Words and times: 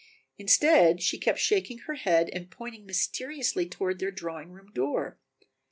Instead 0.39 0.99
she 1.03 1.19
kept 1.19 1.37
shaking 1.37 1.77
her 1.85 1.93
head 1.93 2.27
and 2.33 2.49
pointing 2.49 2.87
mysteriously 2.87 3.69
toward 3.69 3.99
their 3.99 4.09
drawing 4.09 4.49
room 4.49 4.71
door. 4.73 5.19